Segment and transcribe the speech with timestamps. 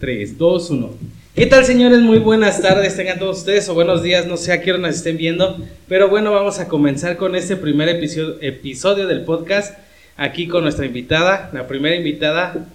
[0.00, 0.90] 3, 2, 1.
[1.34, 1.98] ¿Qué tal señores?
[1.98, 4.94] Muy buenas tardes, tengan todos ustedes o buenos días, no sé a qué hora nos
[4.94, 5.58] estén viendo,
[5.88, 9.76] pero bueno, vamos a comenzar con este primer episodio, episodio del podcast,
[10.16, 12.66] aquí con nuestra invitada, la primera invitada,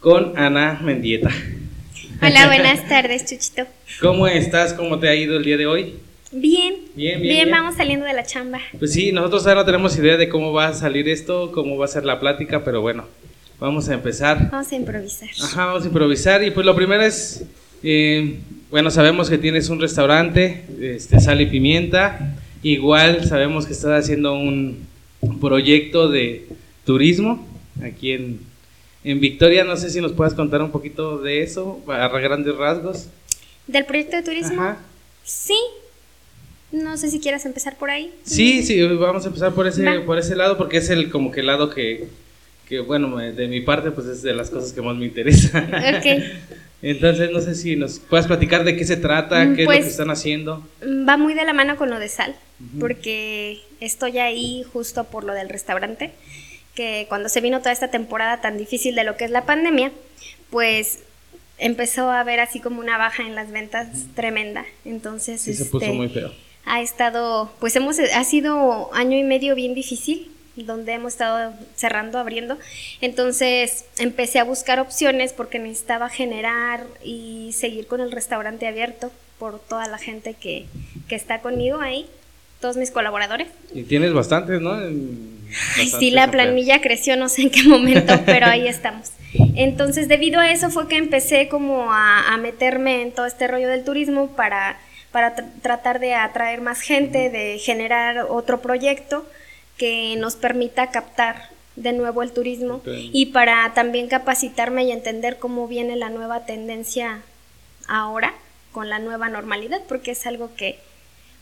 [0.00, 1.30] con Ana Mendieta.
[2.20, 3.66] Hola, buenas tardes, Chuchito.
[4.00, 4.72] ¿Cómo estás?
[4.74, 5.94] ¿Cómo te ha ido el día de hoy?
[6.32, 7.50] Bien, Bien, bien, bien, bien.
[7.50, 8.58] vamos saliendo de la chamba.
[8.78, 11.84] Pues sí, nosotros ahora no tenemos idea de cómo va a salir esto, cómo va
[11.84, 13.04] a ser la plática, pero bueno,
[13.62, 14.50] vamos a empezar.
[14.50, 15.28] Vamos a improvisar.
[15.42, 17.44] Ajá, vamos a improvisar y pues lo primero es,
[17.82, 18.38] eh,
[18.70, 24.34] bueno, sabemos que tienes un restaurante, este, Sal y Pimienta, igual sabemos que estás haciendo
[24.34, 24.86] un
[25.40, 26.48] proyecto de
[26.84, 27.46] turismo
[27.82, 28.40] aquí en,
[29.04, 33.08] en Victoria, no sé si nos puedes contar un poquito de eso, a grandes rasgos.
[33.66, 34.60] ¿Del proyecto de turismo?
[34.60, 34.78] Ajá.
[35.24, 35.58] Sí.
[36.72, 38.12] No sé si quieras empezar por ahí.
[38.24, 40.04] Sí, sí, vamos a empezar por ese, Va.
[40.04, 42.08] por ese lado porque es el como que el lado que,
[42.68, 45.58] que, bueno, de mi parte pues es de las cosas que más me interesa.
[45.98, 46.22] Ok.
[46.82, 49.78] Entonces, no sé si nos puedes platicar de qué se trata, Mm, qué es pues-
[49.78, 50.66] lo que están haciendo.
[51.08, 52.34] Va muy de la mano con lo de sal,
[52.70, 52.80] Ujú.
[52.80, 56.10] porque estoy ahí justo por lo del restaurante,
[56.74, 59.92] que cuando se vino toda esta temporada tan difícil de lo que es la pandemia,
[60.50, 61.00] pues
[61.58, 64.64] empezó a haber así como una baja en las ventas tremenda.
[64.84, 66.32] Entonces, Sí, se este, puso muy feo.
[66.64, 72.18] ha estado, pues hemos, ha sido año y medio bien difícil, donde hemos estado cerrando,
[72.18, 72.58] abriendo.
[73.00, 79.58] Entonces empecé a buscar opciones porque necesitaba generar y seguir con el restaurante abierto por
[79.58, 80.66] toda la gente que,
[81.08, 82.06] que está conmigo ahí,
[82.60, 83.48] todos mis colaboradores.
[83.74, 84.78] Y tienes bastantes, ¿no?
[84.78, 86.30] Sí, la empleados.
[86.30, 89.10] planilla creció, no sé en qué momento, pero ahí estamos.
[89.56, 93.68] Entonces, debido a eso fue que empecé como a, a meterme en todo este rollo
[93.68, 94.78] del turismo para,
[95.10, 99.26] para tr- tratar de atraer más gente, de generar otro proyecto
[99.76, 105.66] que nos permita captar de nuevo el turismo y para también capacitarme y entender cómo
[105.68, 107.22] viene la nueva tendencia
[107.88, 108.34] ahora
[108.72, 110.78] con la nueva normalidad, porque es algo que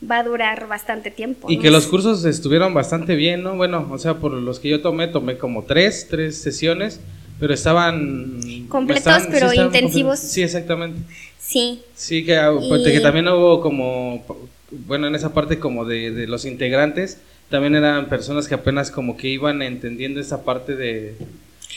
[0.08, 1.50] va a durar bastante tiempo.
[1.50, 1.62] Y ¿no?
[1.62, 3.56] que los cursos estuvieron bastante bien, ¿no?
[3.56, 7.00] Bueno, o sea, por los que yo tomé, tomé como tres, tres sesiones,
[7.38, 8.40] pero estaban...
[8.68, 10.14] Completos, estaban- pero estaban intensivos.
[10.20, 10.32] completos.
[10.32, 10.98] Sí, exactamente.
[11.38, 12.38] Sí, Sí, que,
[12.68, 14.24] pues, Y- que también hubo como,
[14.70, 17.18] bueno, en esa parte como de, de los integrantes,
[17.50, 21.16] también eran personas que apenas como que iban entendiendo esa parte de,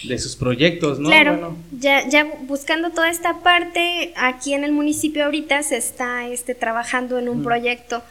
[0.03, 1.09] de sus proyectos, ¿no?
[1.09, 6.27] Claro, Bueno, ya, ya buscando toda esta parte, aquí en el municipio ahorita se está
[6.27, 8.03] este, trabajando en un proyecto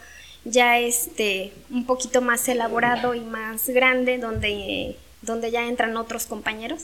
[0.45, 6.83] ya este, un poquito más elaborado y más grande, donde, donde ya entran otros compañeros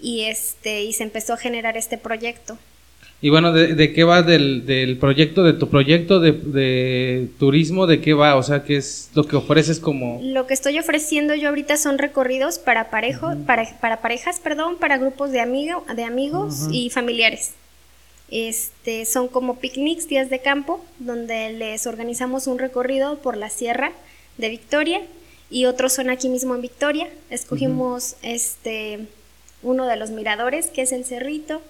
[0.00, 2.58] y, este, y se empezó a generar este proyecto.
[3.22, 7.86] Y bueno, ¿de, de qué va del, del proyecto, de tu proyecto de, de turismo?
[7.86, 8.36] ¿De qué va?
[8.36, 10.20] O sea, ¿qué es lo que ofreces como...?
[10.22, 14.96] Lo que estoy ofreciendo yo ahorita son recorridos para, parejo, para, para parejas, perdón, para
[14.96, 17.52] grupos de, amigo, de amigos y familiares.
[18.30, 23.92] Este, son como picnics, días de campo, donde les organizamos un recorrido por la sierra
[24.38, 25.02] de Victoria
[25.50, 27.08] y otros son aquí mismo en Victoria.
[27.28, 29.00] Escogimos este,
[29.62, 31.60] uno de los miradores, que es el Cerrito,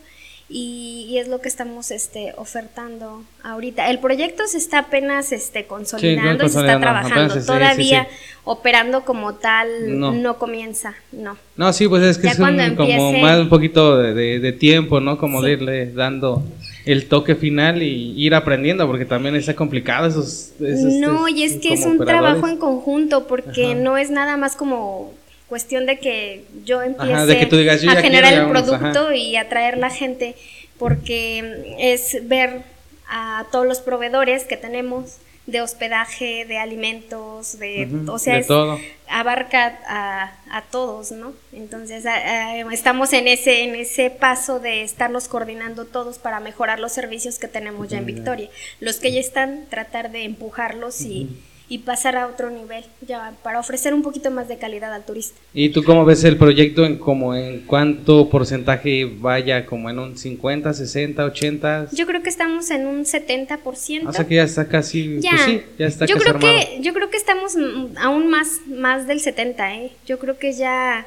[0.52, 3.88] y, y es lo que estamos este, ofertando ahorita.
[3.88, 7.14] El proyecto se está apenas este, consolidando y se está trabajando.
[7.14, 8.16] apenas, sí, sí, Todavía sí.
[8.44, 10.12] operando como tal No.
[10.12, 11.36] no, comienza, no.
[11.56, 14.52] No, sí, pues es que Ya es un, como más un poquito de, de- de
[14.52, 15.18] tiempo, ¿no?
[15.18, 16.42] Como de irle dando
[16.84, 20.52] el toque final y ir aprendiendo, porque también está complicado esos...
[20.60, 22.32] esos- No, y es que es un operadores.
[22.40, 23.74] trabajo en conjunto porque Ajá.
[23.74, 25.12] no es nada más como
[25.50, 28.60] cuestión de que yo empiece de que tú digas, "Yo a generar quiero, el ya
[28.62, 30.34] vamos", producto y atraer la gente
[30.78, 32.62] porque es ver
[33.08, 38.46] a todos los proveedores que tenemos de hospedaje, de alimentos, de, o sea, de es-
[38.46, 38.78] todo.
[39.08, 41.32] abarca a, a todos, ¿no?
[41.52, 46.78] Entonces a- a- estamos en ese en ese paso de estarlos coordinando todos para mejorar
[46.78, 48.48] los servicios que tenemos ya en Victoria.
[48.78, 51.28] Los que ya están, tratar de empujarlos y,
[51.70, 55.38] y pasar a otro nivel, ya para ofrecer un poquito más de calidad al turista.
[55.54, 60.18] ¿Y tú cómo ves el proyecto en como en cuánto porcentaje vaya, como en un
[60.18, 61.88] 50, 60, 80?
[61.92, 64.08] Yo creo que estamos en un 70%.
[64.08, 65.30] O sea que ya está casi, Ya.
[65.30, 66.58] pues sí, ya está yo casi creo armado.
[66.58, 67.54] que yo creo que estamos
[68.00, 69.92] aún más más del 70, ¿eh?
[70.06, 71.06] Yo creo que ya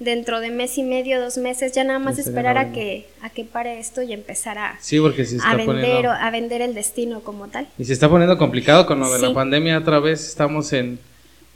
[0.00, 3.30] dentro de mes y medio, dos meses, ya nada más estaría esperar a que a
[3.30, 6.08] que pare esto y empezar a, Sí, porque se está a vender poniendo...
[6.10, 7.66] o- a vender el destino como tal.
[7.78, 9.78] Y se está poniendo complicado con lo de la pandemia.
[9.78, 10.98] Otra vez estamos en,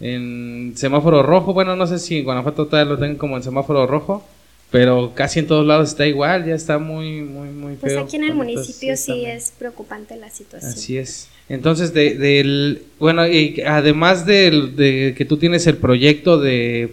[0.00, 1.52] en semáforo rojo.
[1.54, 4.24] Bueno, no sé si en Guanajuato todavía lo tengan como en semáforo rojo,
[4.70, 6.44] pero casi en todos lados está igual.
[6.46, 8.02] Ya está muy, muy, muy Pues feo.
[8.02, 9.30] aquí en el municipio sí también.
[9.36, 10.72] es preocupante la situación.
[10.72, 11.28] Así es.
[11.48, 16.88] Entonces, de, del, bueno, y además del, de que tú tienes el proyecto de,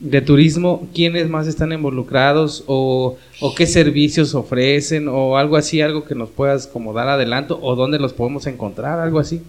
[0.00, 6.04] de turismo, ¿quiénes más están involucrados o, o, qué servicios ofrecen o algo así, algo
[6.04, 9.42] que nos puedas como dar adelanto o dónde los podemos encontrar, algo así?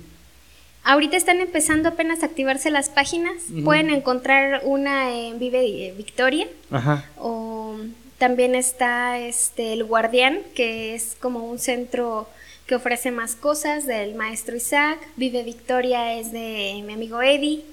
[0.83, 3.33] Ahorita están empezando apenas a activarse las páginas.
[3.63, 6.47] Pueden encontrar una en Vive Victoria.
[6.71, 7.05] Ajá.
[7.19, 7.77] O
[8.17, 12.27] también está este el Guardián, que es como un centro
[12.65, 14.97] que ofrece más cosas del maestro Isaac.
[15.17, 17.63] Vive Victoria es de mi amigo Eddie.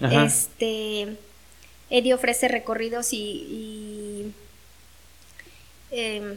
[0.00, 1.16] Este
[1.92, 4.32] Eddie ofrece recorridos y,
[5.90, 6.36] em,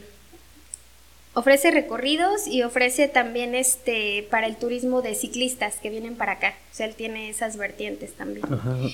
[1.32, 6.54] ofrece recorridos y ofrece también este para el turismo de ciclistas que vienen para acá.
[6.72, 8.44] O sea, él tiene esas vertientes también.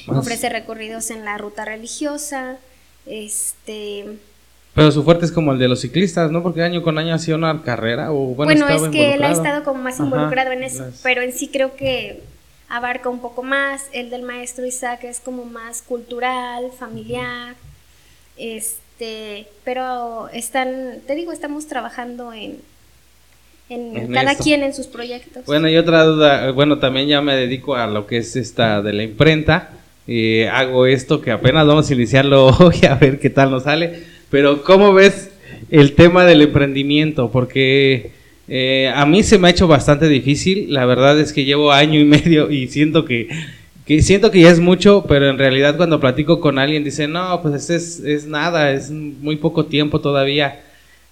[0.06, 2.58] ofrece recorridos en la ruta religiosa,
[3.06, 4.18] este
[4.74, 6.42] pero su fuerte es como el de los ciclistas, ¿no?
[6.42, 9.32] Porque año con año ha sido una carrera o bueno, bueno es que él ha
[9.32, 12.22] estado como más involucrado en eso, pero en sí creo que
[12.72, 13.84] abarca un poco más.
[13.92, 17.54] El del maestro Isaac es como más cultural, familiar.
[18.38, 22.60] Este, pero están, te digo, estamos trabajando en,
[23.68, 25.44] en, cada quien en sus proyectos.
[25.44, 28.94] Bueno, y otra duda, bueno, también ya me dedico a lo que es esta de
[28.94, 29.72] la imprenta.
[30.50, 34.02] hago esto que apenas vamos a iniciarlo hoy a ver qué tal nos sale.
[34.30, 35.30] Pero ¿cómo ves
[35.70, 37.30] el tema del emprendimiento?
[37.30, 38.12] Porque
[38.48, 40.72] eh, a mí se me ha hecho bastante difícil.
[40.72, 43.28] La verdad es que llevo año y medio y siento que,
[44.00, 47.70] siento que ya es mucho, pero en realidad cuando platico con alguien dice, no, pues
[47.70, 50.60] es, es nada, es muy poco tiempo todavía.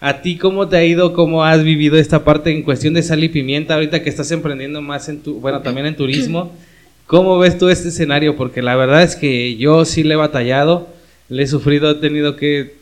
[0.02, 1.12] ¿A ti cómo te ha ido?
[1.12, 4.80] ¿Cómo has vivido esta parte en cuestión de sal y pimienta ahorita que estás emprendiendo
[4.80, 6.52] más en tu, bueno, también en turismo?
[7.06, 8.36] ¿Cómo ves tú este escenario?
[8.36, 10.88] Porque la verdad es que yo sí le he batallado,
[11.28, 12.79] le he sufrido, he tenido que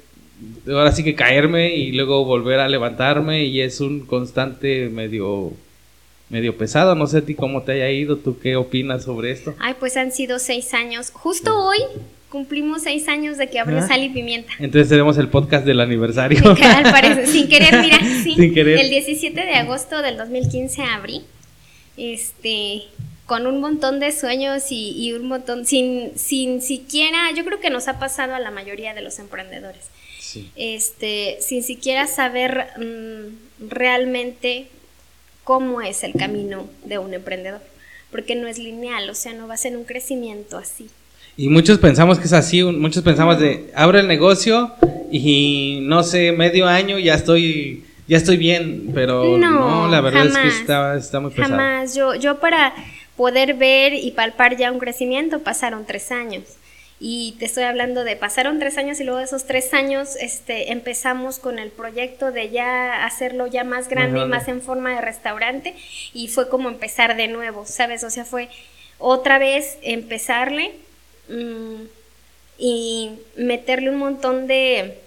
[0.66, 5.52] ahora sí que caerme y luego volver a levantarme y es un constante medio
[6.30, 6.94] medio pesado.
[6.94, 9.54] No sé a ti cómo te haya ido, tú qué opinas sobre esto.
[9.58, 11.10] Ay, pues han sido seis años.
[11.12, 11.78] Justo hoy
[12.28, 14.52] cumplimos seis años de que abrió Sal y Pimienta.
[14.58, 16.40] Entonces tenemos el podcast del aniversario.
[17.26, 18.34] sin querer, mira, sí.
[18.34, 18.78] Sin querer.
[18.78, 21.22] El 17 de agosto del 2015 abrí.
[21.96, 22.82] Este,
[23.26, 27.70] con un montón de sueños y, y un montón, sin, sin siquiera, yo creo que
[27.70, 29.90] nos ha pasado a la mayoría de los emprendedores
[30.56, 34.68] este, sin siquiera saber mm, realmente
[35.44, 37.60] cómo es el camino de un emprendedor,
[38.10, 40.88] porque no es lineal, o sea, no va a ser un crecimiento así.
[41.36, 44.72] Y muchos pensamos que es así, muchos pensamos de, abre el negocio
[45.10, 50.36] y no sé, medio año ya estoy ya estoy bien, pero no, la verdad es
[50.36, 51.50] que está, está muy pesado.
[51.50, 52.74] Jamás, yo, yo para
[53.16, 56.57] poder ver y palpar ya un crecimiento pasaron tres años
[57.00, 60.72] y te estoy hablando de pasaron tres años y luego de esos tres años este,
[60.72, 65.00] empezamos con el proyecto de ya hacerlo ya más grande y más en forma de
[65.00, 65.76] restaurante
[66.12, 68.02] y fue como empezar de nuevo, ¿sabes?
[68.02, 68.48] O sea, fue
[68.98, 70.72] otra vez empezarle
[71.28, 71.82] mm,
[72.58, 74.98] y meterle un montón de,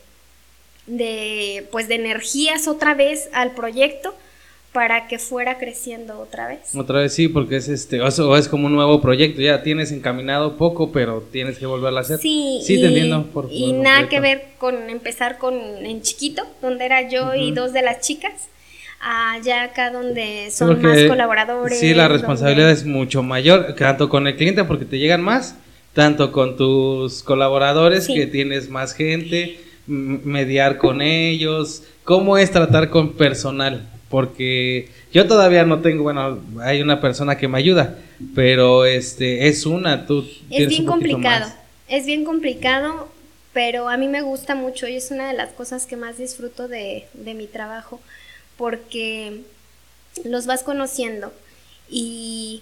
[0.88, 4.15] de, pues, de energías otra vez al proyecto
[4.71, 6.73] para que fuera creciendo otra vez.
[6.75, 10.56] Otra vez sí, porque es este, o es como un nuevo proyecto, ya tienes encaminado
[10.56, 12.19] poco, pero tienes que volverlo a hacer.
[12.19, 13.25] Sí, sí te entiendo.
[13.33, 17.73] Por, y nada que ver con empezar con en chiquito, donde era yo y dos
[17.73, 18.47] de las chicas,
[19.01, 21.77] allá acá donde son más colaboradores.
[21.77, 25.56] Sí, la responsabilidad es mucho mayor, tanto con el cliente porque te llegan más,
[25.94, 33.13] tanto con tus colaboradores que tienes más gente, mediar con ellos, cómo es tratar con
[33.13, 37.98] personal porque yo todavía no tengo, bueno, hay una persona que me ayuda,
[38.36, 41.51] pero este es una, tú es bien complicado,
[41.88, 43.08] es bien complicado,
[43.53, 46.68] pero a mí me gusta mucho y es una de las cosas que más disfruto
[46.68, 48.00] de, de mi trabajo,
[48.58, 49.41] porque
[50.25, 51.34] los vas conociendo.
[51.89, 52.62] Y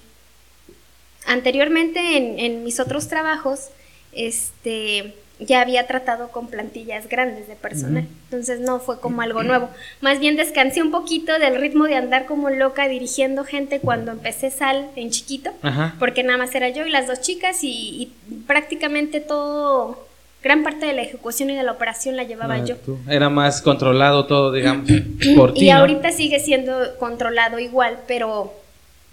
[1.26, 3.70] anteriormente en, en mis otros trabajos,
[4.12, 9.70] este ya había tratado con plantillas grandes de personal, entonces no fue como algo nuevo.
[10.02, 14.52] Más bien descansé un poquito del ritmo de andar como loca dirigiendo gente cuando empecé
[14.52, 15.52] Sal en chiquito,
[15.98, 18.12] porque nada más era yo y las dos chicas y,
[18.48, 20.06] prácticamente todo,
[20.44, 22.76] gran parte de la ejecución y de la operación la llevaba ah, yo.
[23.08, 24.90] Era más controlado todo, digamos,
[25.38, 25.66] por ti.
[25.66, 28.54] Y ahorita sigue siendo controlado igual, pero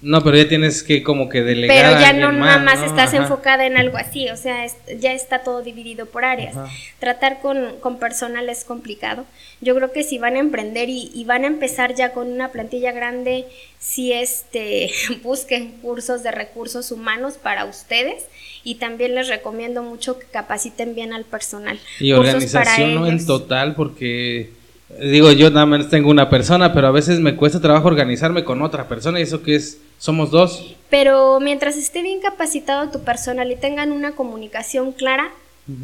[0.03, 1.77] no, pero ya tienes que como que delegar.
[1.77, 4.67] Pero ya no nada más estás enfocada en algo así, o sea,
[4.99, 6.55] ya está todo dividido por áreas.
[6.99, 9.25] Tratar con, con, personal es complicado.
[9.63, 12.93] Yo creo que si van a emprender y, van a empezar ya con una plantilla
[12.93, 13.47] grande,
[13.79, 14.91] si este,
[15.23, 18.27] busquen cursos de recursos humanos para ustedes
[18.65, 21.81] y también les recomiendo mucho que capaciten bien al personal.
[22.01, 24.51] Y organización en total porque
[24.89, 28.63] digo yo nada más tengo una persona, pero a veces me cuesta trabajo organizarme con
[28.63, 30.77] otra persona y eso que es somos dos.
[30.91, 35.31] Pero mientras esté bien capacitado tu personal y tengan una comunicación clara,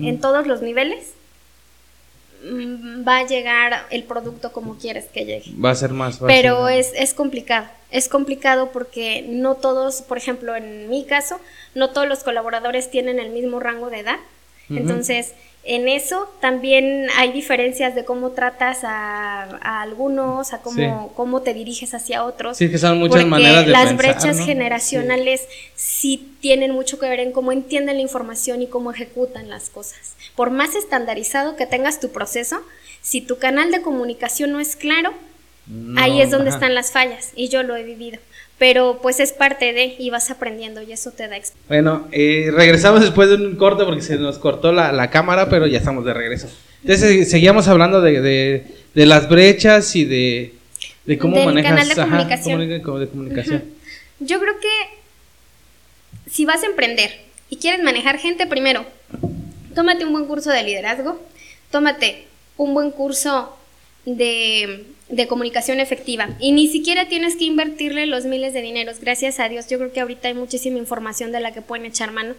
[0.01, 1.15] en todos los niveles,
[2.45, 5.53] mm, va a llegar el producto como quieres que llegue.
[5.61, 6.29] Va a ser más fácil.
[6.29, 7.67] Pero es, es complicado.
[7.91, 11.41] Es complicado porque no todos, por ejemplo, en mi caso,
[11.75, 14.19] no todos los colaboradores tienen el mismo rango de edad.
[14.71, 21.54] Entonces, en eso también hay diferencias de cómo tratas a, algunos, a cómo, cómo te
[21.54, 22.57] diriges hacia otros.
[22.57, 26.35] Sí, que son muchas maneras de Las brechas generacionales sí.
[26.40, 30.16] tienen mucho que ver en cómo entienden la información y cómo ejecutan las cosas.
[30.35, 32.61] Por más estandarizado que tengas tu proceso,
[33.00, 35.14] si tu canal de comunicación no es claro,
[35.97, 38.19] ahí es donde están las fallas y yo lo he vivido
[38.62, 41.66] pero pues es parte de y vas aprendiendo y eso te da experiencia.
[41.66, 45.78] Bueno, eh, regresamos después de un corte porque se nos cortó la, cámara, pero ya
[45.78, 46.49] estamos de regreso.
[46.83, 48.64] Entonces eh, seguíamos hablando de,
[48.95, 50.54] las brechas y de,
[51.19, 53.64] cómo Del manejas canal de comunicación.
[54.21, 57.11] Yo creo que si vas a emprender
[57.50, 58.87] y quieres manejar gente, primero,
[59.75, 61.21] tómate un buen curso de liderazgo,
[61.73, 63.57] tómate un buen curso
[64.04, 66.31] de de comunicación efectiva.
[66.40, 68.99] Y ni siquiera tienes que invertirle los miles de dineros.
[68.99, 72.12] Gracias a Dios, yo creo que ahorita hay muchísima información de la que pueden echar
[72.12, 72.35] mano.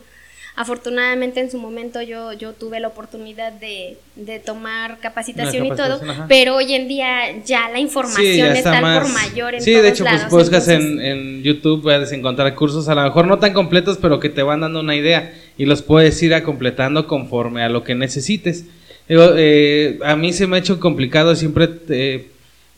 [0.56, 3.98] Afortunadamente en su momento yo, yo tuve la oportunidad de,
[4.46, 9.62] tomar capacitación, y todo, pero hoy en día ya la información está, por mayor en
[9.62, 13.40] Sí, de hecho, pues buscas en, en, YouTube, puedes encontrar cursos a lo mejor no
[13.40, 17.08] tan completos, pero que te van dando una idea y los puedes ir a completando
[17.08, 18.66] conforme a lo que necesites.
[19.10, 21.70] Eh, a mí se me ha hecho complicado siempre...
[21.90, 22.30] Eh,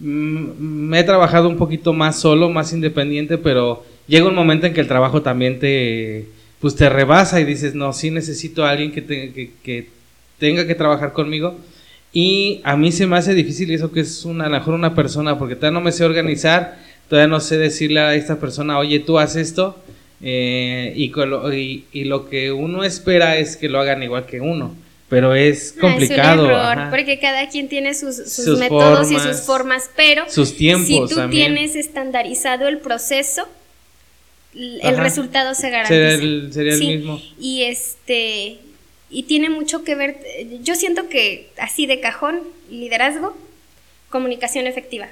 [0.05, 4.81] me he trabajado un poquito más solo, más independiente, pero llega un momento en que
[4.81, 6.27] el trabajo también te,
[6.59, 9.87] pues te rebasa y dices, no, sí necesito a alguien que, que,
[10.37, 11.55] tenga que trabajar conmigo.
[12.13, 14.93] Y a mí se me hace difícil eso que es una, a lo mejor una
[14.93, 16.77] persona, porque todavía no me sé organizar,
[17.09, 19.77] todavía no sé decirle a esta persona, oye, tú haces esto,
[20.21, 21.11] eh, y,
[21.53, 24.73] y, y, lo que uno espera es que lo hagan igual que uno
[25.09, 26.47] pero es complicado.
[26.47, 28.17] Ah, es un error, porque cada quien tiene sus,
[28.57, 33.47] métodos y sus formas, pero sus tiempos si tú tienes estandarizado el proceso,
[34.53, 36.51] el resultado se garantiza.
[36.51, 37.21] Sería el, mismo.
[37.39, 38.59] Y este
[39.09, 40.19] y tiene mucho que ver,
[40.63, 43.37] yo siento que así de cajón, liderazgo,
[44.09, 45.07] comunicación efectiva.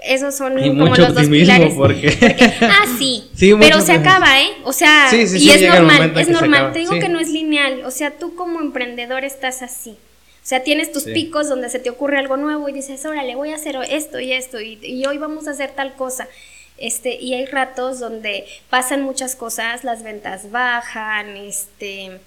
[0.00, 1.74] Esos son como los dos pilares.
[1.74, 2.16] Porque...
[2.62, 3.30] ah, sí.
[3.58, 4.50] pero se acaba, ¿eh?
[4.64, 6.72] O sea, y es normal, es normal.
[6.72, 7.84] Te digo que no es lineal.
[7.84, 9.90] O sea, tú como emprendedor estás así.
[9.90, 13.52] O sea, tienes tus picos donde se te ocurre algo nuevo y dices, órale, voy
[13.52, 16.28] a hacer esto y esto y, y hoy vamos a hacer tal cosa.
[16.76, 22.20] Este, y hay ratos donde pasan muchas cosas, las ventas bajan, este,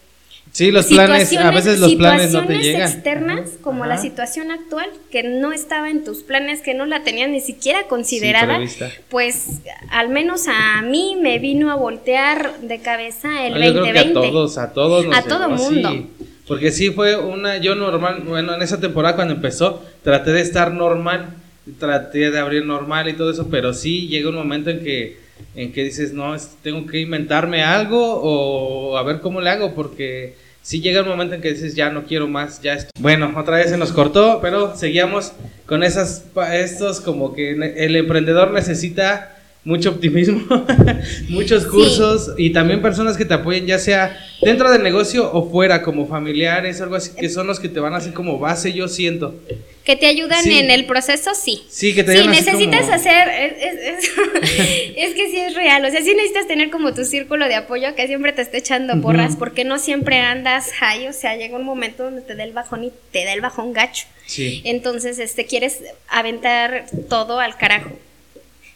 [0.57, 2.89] Sí, los planes, a veces los planes no te llegan.
[2.89, 7.29] externas, como la situación actual, que no estaba en tus planes, que no la tenías
[7.29, 8.59] ni siquiera considerada,
[9.07, 9.61] pues
[9.91, 13.99] al menos a mí me vino a voltear de cabeza el 2020.
[13.99, 15.05] a todos, a todos.
[15.15, 16.07] a todo mundo.
[16.47, 20.73] porque sí fue una, yo normal, bueno, en esa temporada cuando empezó, traté de estar
[20.73, 21.35] normal,
[21.77, 25.71] traté de abrir normal y todo eso, pero sí llega un momento en que en
[25.71, 30.81] que dices, no, tengo que inventarme algo o a ver cómo le hago, porque si
[30.81, 32.91] llega un momento en que dices, ya no quiero más, ya esto.
[32.99, 35.31] Bueno, otra vez se nos cortó, pero seguíamos
[35.65, 39.36] con esas, estos como que el emprendedor necesita
[39.67, 40.65] mucho optimismo,
[41.27, 45.83] muchos cursos y también personas que te apoyen, ya sea dentro del negocio o fuera,
[45.83, 49.35] como familiares, algo así, que son los que te van así como base, yo siento.
[49.83, 51.63] Que te ayudan en el proceso, sí.
[51.67, 52.33] Sí, que te ayudan.
[52.33, 53.27] Sí, necesitas hacer,
[54.95, 57.93] es, que sí es real, o sea, sí necesitas tener como tu círculo de apoyo
[57.93, 61.65] que siempre te esté echando porras, porque no siempre andas high, o sea, llega un
[61.65, 64.07] momento donde te da el bajón y te da el bajón gacho.
[64.27, 64.61] Sí.
[64.63, 67.91] Entonces, este, quieres aventar todo al carajo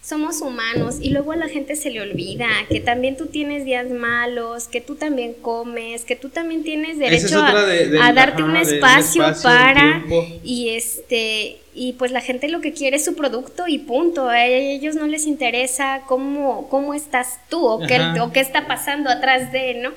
[0.02, 3.88] somos humanos y luego a la gente se le olvida que también tú tienes días
[3.92, 10.04] malos, que tú también comes, que tú también tienes derecho a, darte un, espacio para
[10.44, 14.28] y este y pues la gente lo que quiere es su producto y punto.
[14.28, 19.10] A ellos no les interesa cómo, cómo estás tú o qué, o qué está pasando
[19.10, 19.92] atrás de, ¿no?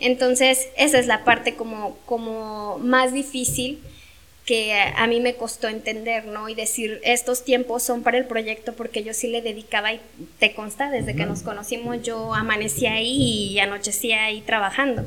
[0.00, 3.78] Entonces, esa es la parte como, como más difícil
[4.50, 6.48] que a mí me costó entender, ¿no?
[6.48, 10.00] Y decir, estos tiempos son para el proyecto porque yo sí le dedicaba y
[10.40, 15.04] te consta, desde que nos conocimos yo amanecía ahí y anochecía ahí trabajando.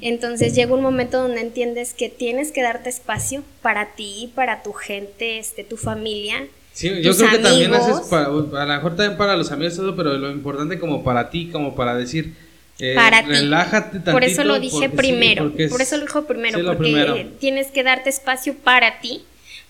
[0.00, 4.72] Entonces llega un momento donde entiendes que tienes que darte espacio para ti, para tu
[4.72, 6.46] gente, este, tu familia.
[6.72, 10.16] Sí, yo creo que también haces, para, a lo mejor también para los amigos, pero
[10.16, 12.32] lo importante como para ti, como para decir,
[12.78, 13.50] eh, para ti.
[13.50, 15.52] Tantito por eso lo dije primero.
[15.70, 19.22] por eso lo dijo primero, porque tienes que darte espacio para ti,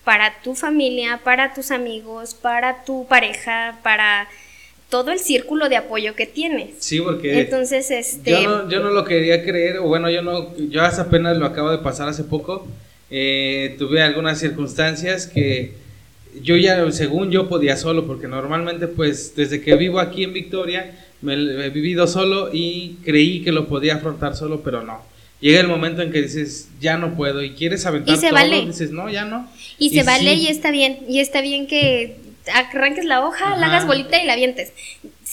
[0.03, 4.27] para tu familia, para tus amigos, para tu pareja, para
[4.89, 6.71] todo el círculo de apoyo que tienes.
[6.79, 10.55] Sí, porque entonces este yo no, yo no lo quería creer, o bueno, yo no,
[10.57, 12.67] yo hace apenas lo acabo de pasar hace poco,
[13.11, 15.73] eh, tuve algunas circunstancias que
[16.41, 20.91] yo ya, según yo podía solo, porque normalmente pues desde que vivo aquí en Victoria,
[21.21, 25.01] me he vivido solo y creí que lo podía afrontar solo, pero no.
[25.41, 28.35] Llega el momento en que dices, ya no puedo y quieres aventar y se todo,
[28.35, 28.65] vale.
[28.65, 29.49] dices, no, ya no.
[29.77, 32.17] Y, se vale y está bien, y está bien que
[32.53, 34.73] arranques la hoja, la hagas bolita y la vientes.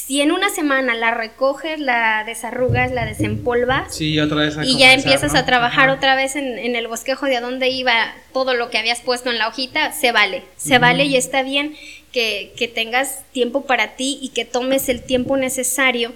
[0.07, 4.95] Si en una semana la recoges, la desarrugas, la desempolvas sí, otra vez y ya
[4.95, 8.71] empiezas a trabajar otra vez en, en, el bosquejo de a dónde iba todo lo
[8.71, 11.75] que habías puesto en la hojita, se vale, se vale y está bien
[12.13, 16.13] que, que tengas tiempo para ti y que tomes el tiempo necesario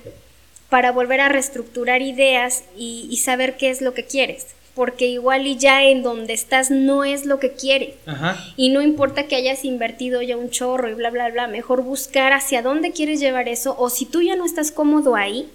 [0.69, 5.47] para volver a reestructurar ideas y, y saber qué es lo que quieres porque igual
[5.47, 7.97] y ya en donde estás no es lo que quieres.
[8.57, 12.33] Y no importa que hayas invertido ya un chorro y bla, bla, bla, mejor buscar
[12.33, 15.51] hacia dónde quieres llevar eso o si tú ya no estás cómodo ahí,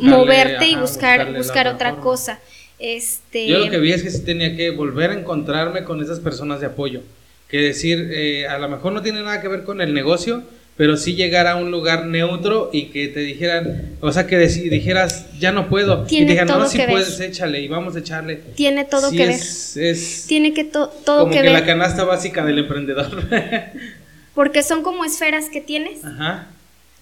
[0.00, 2.40] moverte y buscar, buscar otra cosa.
[2.78, 3.46] Este...
[3.46, 6.60] Yo lo que vi es que sí tenía que volver a encontrarme con esas personas
[6.60, 7.02] de apoyo.
[7.50, 10.42] Que decir, eh, a lo mejor no tiene nada que ver con el negocio,
[10.76, 15.26] pero sí llegar a un lugar neutro y que te dijeran, o sea, que dijeras,
[15.38, 16.04] ya no puedo.
[16.04, 18.36] Tiene y dijeran, todo no, si puedes, échale y vamos a echarle.
[18.56, 20.28] Tiene todo Sí que es, es ver.
[20.28, 21.52] Tiene que to- todo como que, que, ver.
[21.52, 23.06] la canasta básica del emprendedor.
[24.34, 26.48] Porque son como esferas que tienes, Ajá.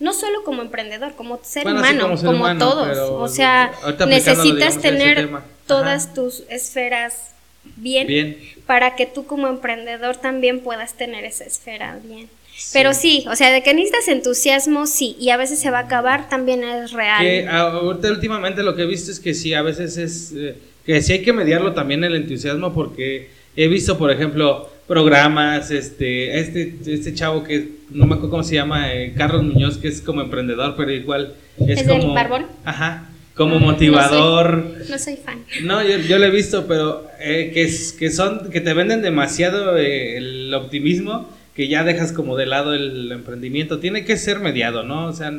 [0.00, 2.98] no solo como emprendedor, como ser Bueno, humano, como como, ser humano, todos.
[3.10, 3.72] O sea,
[4.06, 5.30] necesitas digamos, tener
[5.66, 7.30] todas tus esferas
[7.76, 8.36] bien, Bien.
[8.66, 12.28] para que tú como emprendedor también puedas tener esa esfera bien.
[12.72, 15.82] Pero sí, o sea, de que necesitas entusiasmo, sí, y a veces se va a
[15.82, 17.20] acabar, también es real.
[17.22, 21.00] Que ahorita últimamente lo que he visto es que sí, a veces es eh, que
[21.02, 26.76] sí hay que mediarlo también el entusiasmo porque he visto, por ejemplo, programas, este, este,
[26.86, 30.20] este chavo que no me acuerdo cómo se llama, eh, Carlos Muñoz, que es como
[30.22, 31.34] emprendedor, pero igual
[31.66, 32.12] es, ¿Es como...
[32.14, 32.46] Barbón?
[32.64, 34.76] Ajá, como No, no motivador.
[34.90, 35.44] No soy fan.
[35.62, 39.00] No, yo, yo lo he visto, pero eh, que, es- que son, que te venden
[39.02, 43.78] demasiado eh, el optimismo que ya dejas como de lado el emprendimiento.
[43.78, 45.06] Tiene que ser mediado, ¿no?
[45.06, 45.32] O sea,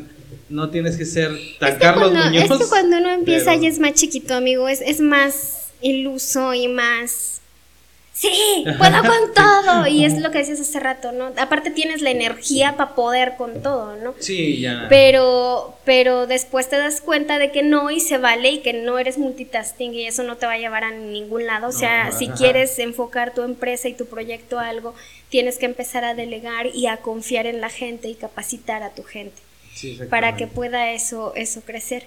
[0.50, 2.52] no tienes que ser tan Es que Carlos cuando, Muñoz.
[2.52, 6.54] es que cuando uno empieza pero- ya es más chiquito, amigo, es, es más iluso
[6.54, 7.30] y más...
[8.16, 9.88] Sí, puedo con todo.
[9.88, 11.32] Y es lo que decías hace rato, ¿no?
[11.36, 14.14] Aparte tienes la energía para poder con todo, ¿no?
[14.20, 14.86] Sí, ya.
[14.88, 19.00] Pero, pero después te das cuenta de que no y se vale y que no
[19.00, 21.68] eres multitasking y eso no te va a llevar a ningún lado.
[21.70, 22.36] O sea, No, si ajá.
[22.36, 24.94] quieres enfocar tu empresa y tu proyecto a algo,
[25.34, 29.02] tienes que empezar a delegar y a confiar en la gente y capacitar a tu
[29.02, 29.42] gente
[29.74, 32.04] Sí, para que pueda eso, eso crecer.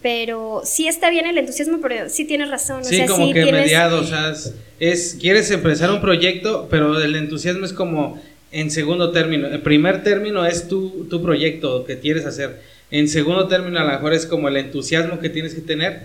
[0.00, 2.82] Pero sí está bien el entusiasmo, pero sí tienes razón.
[2.82, 4.32] Sí, o sea, como sí que tienes, mediado, o sea,
[4.80, 8.18] es- quieres empezar un proyecto, pero el entusiasmo es como
[8.52, 9.48] en segundo término.
[9.48, 12.62] El primer término es tu, tu proyecto que quieres hacer.
[12.90, 16.04] En segundo término a lo mejor es como el entusiasmo que tienes que tener,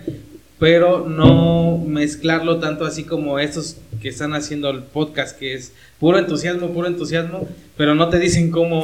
[0.58, 6.18] pero no mezclarlo tanto así como estos que están haciendo el podcast, que es puro
[6.18, 8.82] entusiasmo, puro entusiasmo, pero no te dicen cómo...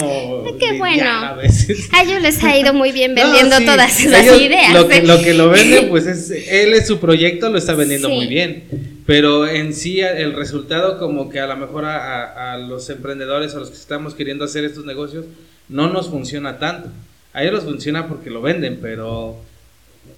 [0.58, 1.08] Qué bueno.
[1.10, 1.88] A veces.
[1.92, 4.72] A ellos les ha ido muy bien No, vendiendo sí, todas esas ellos ideas.
[4.74, 5.02] Lo que, ¿eh?
[5.06, 8.14] lo que lo vende, pues es, él es su proyecto, lo está vendiendo Sí.
[8.14, 8.64] muy bien.
[9.06, 13.54] Pero en sí el resultado como que a lo mejor a, a- a los emprendedores,
[13.54, 15.24] a los que estamos queriendo hacer estos negocios,
[15.68, 16.88] no nos funciona tanto.
[17.32, 19.36] A ellos les funciona porque lo venden, pero,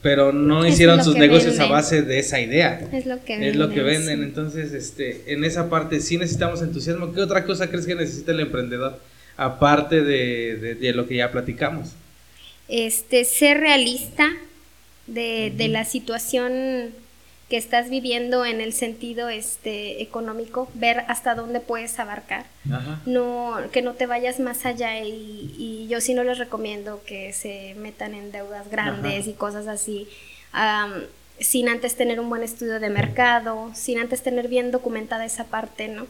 [0.03, 1.70] pero no Es hicieron sus negocios a venden.
[1.70, 2.81] base de esa idea.
[2.92, 4.25] Es lo que Es lo que venden, venden, sí.
[4.25, 7.12] entonces este, en esa parte sí necesitamos entusiasmo.
[7.12, 8.99] ¿Qué otra cosa crees que necesita el emprendedor?
[9.37, 11.90] Aparte de, de- de lo que ya platicamos.
[12.68, 14.31] este, ser realista
[15.07, 16.90] de, de la situación
[17.49, 23.01] que estás viviendo en el sentido este, económico, ver hasta dónde puedes abarcar, Ajá.
[23.05, 27.33] no, que no te vayas más allá y, y yo sí no les recomiendo que
[27.35, 29.31] se metan en deudas grandes Ajá.
[29.31, 30.09] y cosas así,
[30.53, 30.93] am,
[31.39, 35.89] sin antes tener un buen estudio de mercado, sin antes tener bien documentada esa parte,
[35.89, 36.07] ¿no?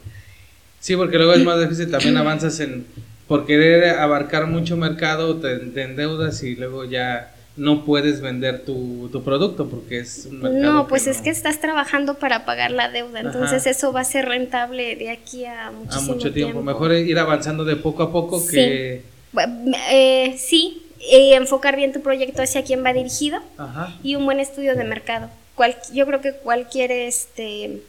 [0.79, 2.87] Sí, porque luego es más difícil, también avanzas en,
[3.27, 9.08] por querer abarcar mucho mercado, te, te endeudas y luego ya no puedes vender tu,
[9.12, 10.62] tu producto porque es un mercado.
[10.72, 13.70] No, pues es no- que estás trabajando para pagar la deuda, entonces Ajá.
[13.70, 16.62] eso va a ser rentable de aquí a a mucho tiempo.
[16.62, 18.48] Mejor ir avanzando de poco a poco Sí.
[18.56, 19.02] que...
[19.90, 23.96] Eh, sí, eh, enfocar bien tu proyecto hacia quién va dirigido Ajá.
[24.02, 25.30] y un buen estudio de mercado.
[25.54, 27.80] Cual- yo creo que cualquier este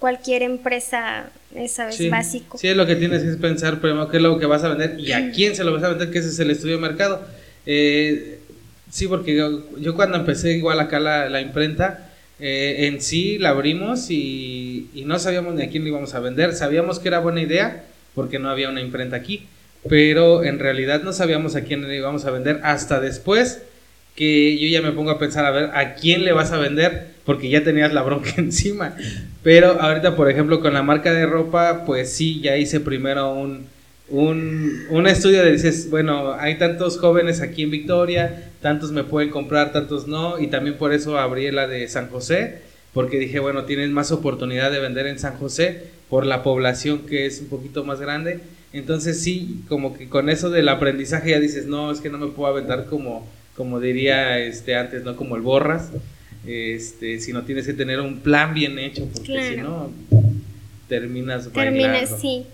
[0.00, 2.56] cualquier empresa eso es Sí, básico.
[2.58, 4.98] sí, es lo que tienes que pensar primero qué es lo que vas a vender
[4.98, 7.20] y a quién se lo vas a vender, que ese es el estudio de mercado.
[7.66, 8.39] Eh,
[8.90, 14.10] sí, porque yo, cuando empecé igual acá la, la imprenta, eh, en sí la abrimos
[14.10, 16.54] y, y no sabíamos ni a quién le íbamos a vender.
[16.54, 19.46] Sabíamos que era buena idea porque no había una imprenta aquí,
[19.88, 23.62] pero en realidad no sabíamos a quién le íbamos a vender hasta después
[24.16, 27.08] que yo ya me pongo a pensar a ver a quién le vas a vender
[27.24, 28.96] porque ya tenías la bronca encima.
[29.42, 33.66] Pero ahorita, por ejemplo, con la marca de ropa, pues sí, ya hice primero un,
[34.10, 39.30] un, un estudio de dices, bueno, hay tantos jóvenes aquí en Victoria, tantos me pueden
[39.30, 42.58] comprar, tantos no, y también por eso abrí la de San José,
[42.92, 47.26] porque dije, bueno, tienes más oportunidad de vender en San José por la población que
[47.26, 48.40] es un poquito más grande.
[48.72, 52.26] Entonces sí, como que con eso del aprendizaje ya dices, no, es que no me
[52.28, 55.90] puedo aventar como, como diría este antes, no como el borras,
[56.46, 59.90] este, sino tienes que tener un plan bien hecho, porque si no
[60.90, 62.44] terminas Terminas, sí.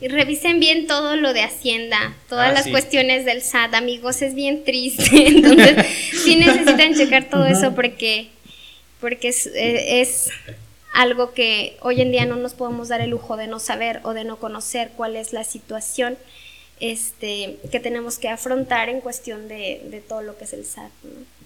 [0.00, 4.34] Y revisen bien todo lo de Hacienda, todas ah, las cuestiones del SAT, amigos, es
[4.34, 5.08] bien triste.
[5.26, 8.28] Entonces, sí necesitan checar todo eso porque,
[9.00, 10.28] porque es, eh, es,
[10.92, 14.12] algo que hoy en día no nos podemos dar el lujo de no saber o
[14.12, 16.18] de no conocer cuál es la situación
[16.80, 20.90] este, que tenemos que afrontar en cuestión de, de todo lo que es el SAT.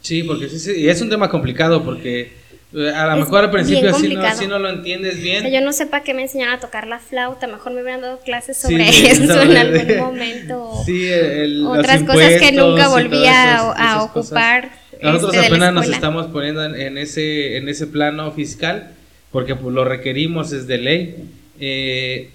[0.01, 2.33] Sí, porque sí, es un tema complicado porque
[2.75, 5.49] a lo mejor al principio así no, no, lo entiendes bien.
[5.51, 8.19] yo no sé para qué me enseñaron a tocar la flauta, mejor me hubieran dado
[8.21, 10.83] clases sobre eso en algún momento.
[10.85, 14.71] Sí, el, otras cosas que nunca volví a, ocupar.
[15.01, 18.91] Nosotros este, apenas nos estamos poniendo en, ese, en ese plano fiscal
[19.31, 21.17] porque pues, lo requerimos, es de ley.
[21.61, 22.31] Eh,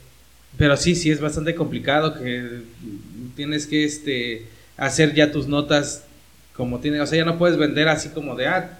[0.57, 2.61] pero sí, sí es bastante complicado que
[3.35, 4.45] tienes que este,
[4.77, 6.03] hacer ya tus notas
[6.53, 8.77] como tiene, o sea, ya no puedes vender así como de, ah,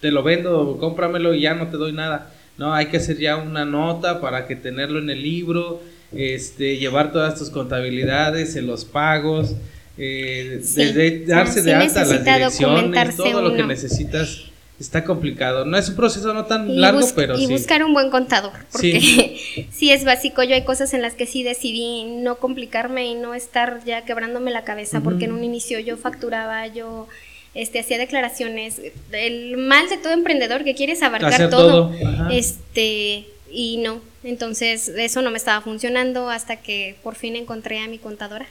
[0.00, 2.32] te lo vendo, cómpramelo y ya no te doy nada.
[2.56, 5.80] No, hay que hacer ya una nota para que tenerlo en el libro,
[6.12, 9.54] este, llevar todas tus contabilidades, en los pagos,
[9.96, 10.60] eh,
[11.26, 14.48] darse de alta las direcciones, todo lo que necesitas
[14.80, 15.64] está complicado.
[15.64, 19.90] No es un proceso no tan largo, pero y buscar un buen contador, porque sí.
[19.90, 20.42] es básico.
[20.42, 24.50] Yo hay cosas en las que sí decidí no complicarme y no estar ya quebrándome
[24.50, 27.08] la cabeza, porque en un inicio yo facturaba, yo
[27.54, 28.80] este hacía declaraciones,
[29.12, 31.92] el mal de todo emprendedor que quieres abarcar todo,
[32.30, 37.88] este y no, entonces eso no me estaba funcionando hasta que por fin encontré a
[37.88, 38.46] mi contadora.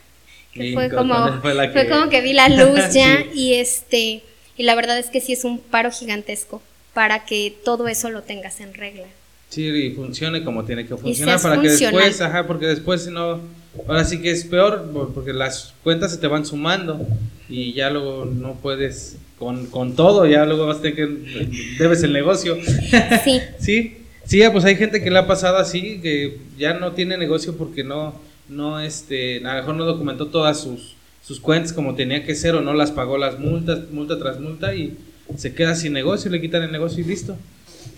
[0.52, 4.24] Que fue como fue como que vi la luz ya y este
[4.58, 6.62] y la verdad es que sí es un paro gigantesco
[6.94, 9.06] para que todo eso lo tengas en regla.
[9.50, 13.40] Sí, y funcione como tiene que funcionar para que después, ajá, porque después si no,
[13.88, 17.06] ahora sí que es peor porque las cuentas se te van sumando
[17.50, 21.48] y ya luego no puedes con, con todo, ya luego vas a tener que
[21.80, 22.58] debes el negocio.
[23.24, 23.42] Sí.
[23.60, 23.98] sí.
[24.26, 27.86] Sí, pues hay gente que le ha pasado así, que ya no tiene negocio porque
[27.86, 28.14] no,
[28.50, 32.56] no, este, a lo mejor no documentó todas sus, sus cuentas como tenía que ser
[32.56, 34.98] o no las pagó las multas, multa tras multa y
[35.38, 37.38] se queda sin negocio, le quitan el negocio y listo.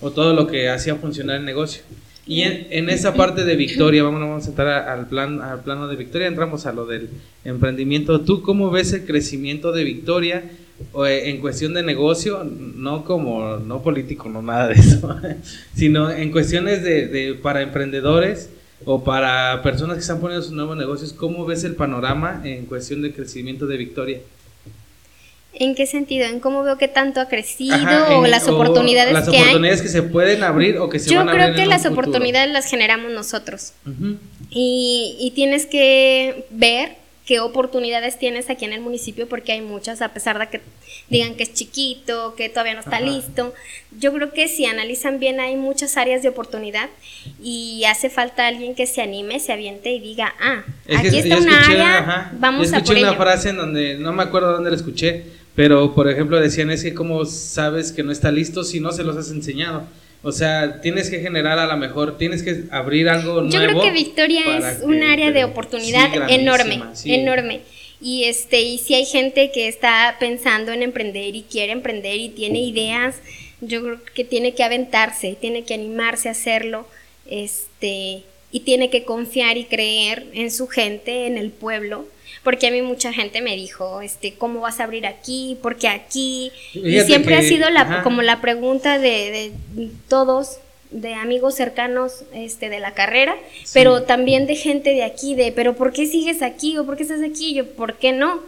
[0.02, 1.82] O todo lo que hacía funcionar el negocio.
[2.30, 5.96] Y en, esa parte de Victoria, vamos, vamos a entrar al, plan, al plano de
[5.96, 7.10] Victoria, entramos a lo del
[7.44, 8.22] emprendimiento.
[8.22, 10.44] ¿Tú cómo ves el crecimiento de Victoria
[11.08, 12.44] eh, en cuestión de negocio?
[12.44, 15.18] No como, no político, no nada de eso,
[15.74, 18.52] sino en cuestiones de, de para emprendedores
[18.86, 23.02] o para personas que están poniendo sus nuevos negocios, ¿cómo ves el panorama en cuestión
[23.02, 24.20] de crecimiento de Victoria?
[25.54, 26.26] ¿En qué sentido?
[26.26, 30.44] ¿En cómo veo que tanto ha crecido o las oportunidades las oportunidades que se pueden
[30.44, 31.48] abrir o que se van a abrir.
[31.48, 33.74] Yo creo que las oportunidades las generamos nosotros.
[34.50, 36.98] y, y tienes que ver
[37.30, 40.62] qué oportunidades tienes aquí en el municipio, porque hay muchas, a pesar de que
[41.12, 43.54] digan que es chiquito, que todavía no está listo.
[44.00, 46.89] Yo creo que si analizan bien hay muchas áreas de oportunidad
[47.39, 50.63] y hace falta alguien que se anime, se aviente y diga, ah,
[50.98, 54.72] aquí está una área, vamos a por una frase en donde, no me acuerdo dónde
[54.72, 58.80] la escuché, pero por ejemplo decían, es que cómo sabes que no está listo si
[58.80, 59.84] no se los has enseñado.
[60.21, 63.49] O sea, tienes que generar a lo mejor, tienes que abrir algo nuevo.
[63.49, 67.62] Yo creo que Victoria es un área de oportunidad enorme, enorme.
[68.01, 72.29] Y este, y si hay gente que está pensando en emprender y quiere emprender y
[72.29, 73.17] tiene ideas,
[73.62, 76.88] yo creo que tiene que aventarse, tiene que animarse a hacerlo,
[77.29, 82.08] este, y tiene que confiar y creer en su gente, en el pueblo
[82.43, 85.58] porque a mí mucha gente me dijo, este, ¿cómo vas a abrir aquí?
[85.62, 86.52] Porque aquí?
[86.73, 90.60] y siempre ha sido la, como la pregunta de, de, todos,
[90.91, 93.36] de amigos cercanos este, de la carrera,
[93.73, 96.78] pero también de gente de aquí, de, pero ¿por qué sigues aquí?
[96.78, 97.54] ¿O por qué estás aquí?
[97.54, 98.41] yo, ¿por qué no?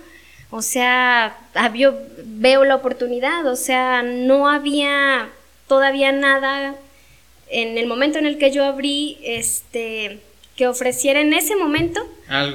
[0.49, 1.37] O sea,
[1.75, 1.93] yo
[2.25, 5.29] veo la oportunidad, o sea, no había
[5.67, 6.75] todavía nada
[7.49, 10.19] en el momento en el que yo abrí, este,
[10.61, 11.99] que ofreciera en ese momento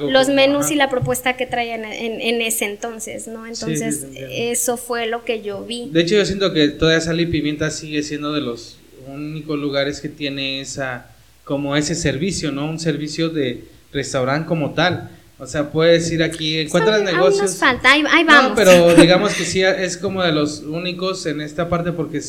[0.09, 3.45] los menús y la propuesta que traían en, ese entonces, ¿no?
[3.45, 5.89] Entonces, eso fue lo que yo vi.
[5.91, 8.77] De hecho, yo siento que todavía Sal y Pimienta sigue siendo de los
[9.13, 11.07] únicos lugares que tiene esa,
[11.43, 12.69] como ese servicio, ¿no?
[12.69, 15.09] Un servicio de restaurante como tal.
[15.37, 17.41] O sea, puedes ir aquí, encuentras Son- aún negocios.
[17.41, 18.51] nos falta, ahí, ahí vamos.
[18.51, 22.21] No, pero digamos que sí es como de los únicos en esta parte porque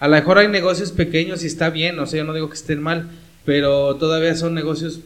[0.00, 2.56] a lo mejor hay negocios pequeños y está bien, o sea, yo no digo que
[2.56, 3.10] estén mal,
[3.44, 5.00] pero todavía son negocios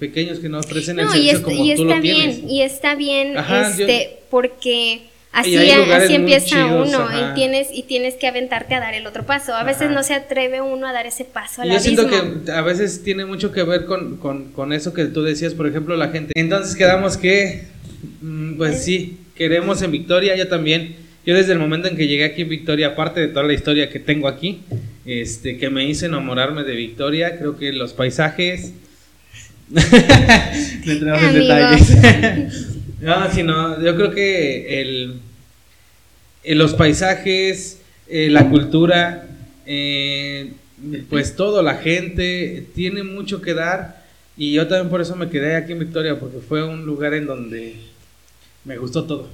[0.00, 2.36] pequeños que no ofrecen el No, y, servicio es- como y tú lo está tienes.
[2.38, 7.30] bien, y está bien, Ajá, yo- este, porque así, así empieza chidos, uno ajá.
[7.30, 9.54] y tienes, y tienes que aventarte a dar el otro paso.
[9.54, 9.92] A veces Ajá.
[9.94, 13.24] no se atreve uno a dar ese paso al yo siento que a veces tiene
[13.26, 16.32] mucho que ver con, con, con eso que tú decías, por ejemplo, la gente.
[16.34, 17.64] Entonces quedamos que,
[18.22, 20.96] mm, pues sí, queremos en Victoria, yo también.
[21.26, 23.90] Yo desde el momento en que llegué aquí en Victoria, aparte de toda la historia
[23.90, 24.62] que tengo aquí,
[25.04, 28.72] este, que me hizo enamorarme de Victoria, creo que los paisajes...
[30.84, 32.66] No entremos en detalles.
[33.00, 35.20] no, sino yo creo que el,
[36.42, 39.26] eh, los paisajes, eh, la cultura,
[39.66, 40.52] eh,
[41.08, 44.00] pues todo, la gente, tiene mucho que dar.
[44.36, 47.26] Y yo también por eso me quedé aquí en Victoria, porque fue un lugar en
[47.26, 47.76] donde
[48.64, 49.28] me gustó todo.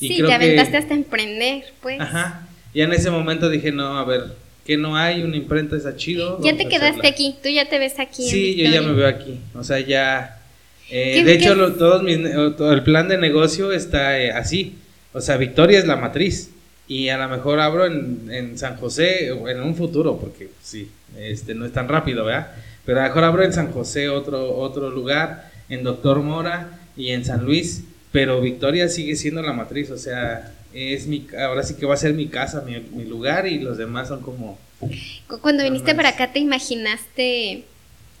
[0.00, 2.00] Y Sí, creo te que- aventaste hasta emprender, pues.
[2.00, 2.46] Ajá.
[2.72, 4.22] Y en ese momento dije, no, a ver,
[4.64, 6.40] que no hay, una imprenta está chido.
[6.42, 7.08] Ya te quedaste hacerla".
[7.10, 8.22] aquí, tú ya te ves aquí.
[8.28, 9.38] Sí, yo ya me veo aquí.
[9.54, 10.40] O sea, ya.
[10.90, 14.30] eh, ¿Qué- de hecho, lo- todos mis o todo el plan de negocio está eh,
[14.32, 14.76] así.
[15.12, 16.50] O sea, Victoria es la matriz.
[16.86, 21.54] Y a lo mejor abro en, en San José en un futuro, porque sí, este
[21.54, 22.48] no es tan rápido, ¿verdad?
[22.84, 27.10] Pero a lo mejor abro en San José otro, otro lugar, en Doctor Mora y
[27.10, 27.84] en San Luis.
[28.12, 29.90] Pero Victoria sigue siendo la matriz.
[29.90, 33.46] O sea, es mi, ahora sí que va a ser mi casa, mi, mi lugar,
[33.46, 34.58] y los demás son como.
[35.28, 37.64] Cu- Cuando viniste para acá, ¿te imaginaste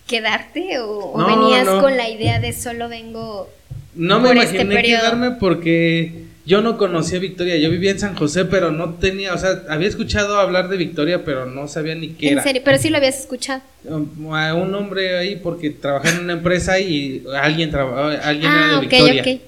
[0.06, 1.80] quedarte o, venías no.
[1.80, 3.50] con la idea de solo vengo?
[3.94, 5.00] No me este imaginé periodo.
[5.00, 7.56] quedarme porque yo no conocía Victoria.
[7.56, 11.24] Yo vivía en San José, pero no tenía, o sea, había escuchado hablar de Victoria,
[11.24, 12.42] pero no sabía ni qué En era.
[12.42, 13.62] serio, pero sí lo habías escuchado.
[13.84, 18.64] Um, A un hombre ahí porque trabajaba en una empresa y alguien trabajaba, alguien era
[18.66, 19.38] Ah, de ok, Victoria,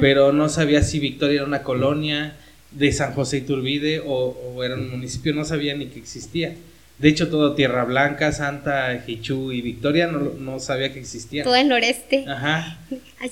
[0.00, 2.36] pero no sabía si Victoria era una colonia
[2.74, 6.54] de San José Iturbide o, o era un municipio, no sabía ni que existía.
[6.98, 11.42] De hecho, todo Tierra Blanca, Santa, Jichú y Victoria no, no sabía que existía.
[11.42, 12.24] Todo el noreste.
[12.28, 12.78] Ajá.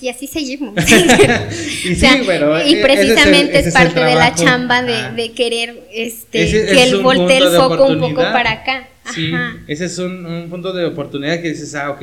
[0.01, 0.75] Y así seguimos.
[1.85, 4.83] y O sea, sí, pero y ese el- precisamente es el parte de la chamba
[4.83, 8.89] de, querer este Ese que él voltee el foco un poco para acá.
[9.15, 9.33] Sí,
[9.69, 12.03] ese es un, un punto de oportunidad que dices, ah, ok,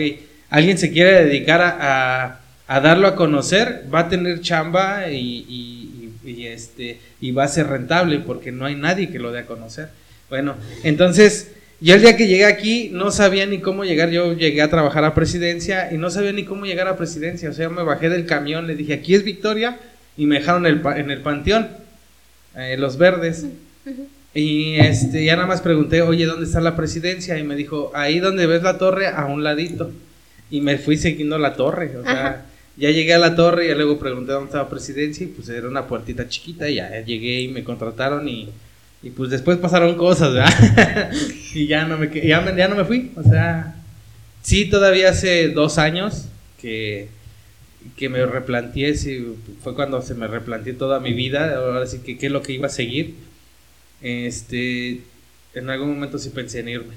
[0.49, 1.77] alguien se quiere dedicar a,
[2.25, 5.78] a- a darlo a conocer, va a tener chamba y, y-
[6.25, 9.45] y- este, y va a ser rentable porque no hay nadie que lo dé a
[9.45, 9.89] conocer.
[10.29, 11.51] Bueno, entonces,
[11.81, 15.03] yo el día que llegué aquí no sabía ni cómo llegar, yo llegué a trabajar
[15.05, 18.25] a presidencia y no sabía ni cómo llegar a presidencia, o sea, me bajé del
[18.25, 19.77] camión, le dije, aquí es Victoria
[20.17, 21.67] y me dejaron el pa- en el panteón,
[22.57, 23.45] eh, los verdes.
[24.35, 27.37] Y este, ya nada más pregunté, oye, ¿dónde está la presidencia?
[27.39, 29.91] Y me dijo, ahí donde ves la torre, a un ladito.
[30.51, 32.45] Y me fui siguiendo la torre, o sea, Ajá.
[32.79, 35.87] Ya llegué a la torre y luego pregunté dónde estaba presidencia y pues era una
[35.87, 38.49] puertita chiquita y ya llegué y me contrataron y,
[39.03, 41.11] y pues después pasaron cosas, ¿verdad?
[41.53, 43.75] y ya no, me, ya, ya no me fui, o sea,
[44.41, 46.25] sí, todavía hace dos años
[46.59, 47.09] que,
[47.97, 52.17] que me replanteé, sí, fue cuando se me replanteé toda mi vida, ahora sí que
[52.17, 53.29] qué es lo que iba a seguir
[54.01, 55.01] este,
[55.53, 56.93] en algún momento sí pensé en irme.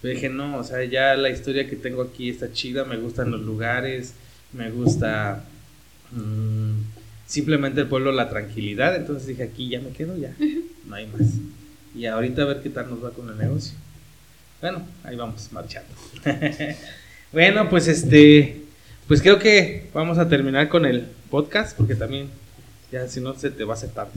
[0.00, 3.30] Pero dije, no, o sea, ya la historia que tengo aquí está chida, me gustan
[3.30, 4.14] los lugares,
[4.54, 5.44] me gusta
[6.12, 6.72] mm,
[7.26, 8.96] simplemente el pueblo, la tranquilidad.
[8.96, 10.34] Entonces dije, aquí ya me quedo, ya,
[10.86, 11.28] no hay más.
[11.94, 13.74] Y ahorita a ver qué tal nos va con el negocio.
[14.60, 15.90] Bueno, ahí vamos, marchando.
[17.32, 18.62] bueno, pues este,
[19.06, 22.28] pues creo que vamos a terminar con el podcast, porque también,
[22.94, 24.12] ya si no se te va a hacer tarde.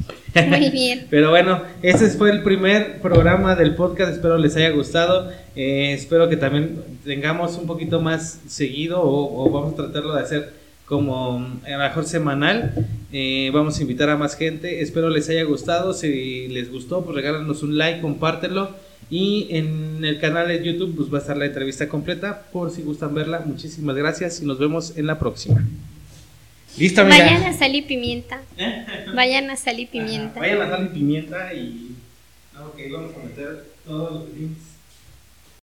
[0.48, 1.08] Muy bien.
[1.10, 4.14] Pero bueno, ese fue el primer programa del podcast.
[4.14, 5.32] Espero les haya gustado.
[5.56, 10.22] Eh, espero que también tengamos un poquito más seguido o, o vamos a tratarlo de
[10.22, 10.54] hacer
[10.86, 12.88] como mm, a lo mejor semanal.
[13.12, 14.82] Eh, vamos a invitar a más gente.
[14.82, 15.94] Espero les haya gustado.
[15.94, 18.70] Si les gustó, pues regálanos un like, compártelo.
[19.10, 22.84] Y en el canal de YouTube pues va a estar la entrevista completa por si
[22.84, 23.42] gustan verla.
[23.46, 25.66] Muchísimas gracias y nos vemos en la próxima.
[26.78, 27.18] Listo, amiga.
[27.26, 28.42] Vayan a sal y pimienta.
[29.16, 30.40] Vayan a sal y pimienta.
[30.40, 31.96] Ajá, Vayan a sal y pimienta y.
[32.60, 34.62] Ok, vamos a meter todos los links.